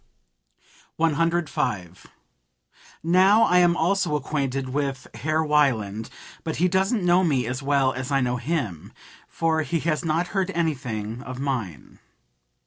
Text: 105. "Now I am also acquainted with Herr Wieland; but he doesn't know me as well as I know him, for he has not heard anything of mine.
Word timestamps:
105. 0.95 2.07
"Now 3.03 3.43
I 3.43 3.59
am 3.59 3.77
also 3.77 4.15
acquainted 4.15 4.69
with 4.69 5.05
Herr 5.13 5.43
Wieland; 5.45 6.09
but 6.43 6.55
he 6.55 6.67
doesn't 6.67 7.05
know 7.05 7.23
me 7.23 7.45
as 7.45 7.61
well 7.61 7.93
as 7.93 8.11
I 8.11 8.19
know 8.19 8.37
him, 8.37 8.93
for 9.27 9.61
he 9.61 9.79
has 9.81 10.03
not 10.03 10.29
heard 10.29 10.49
anything 10.55 11.21
of 11.21 11.37
mine. 11.37 11.99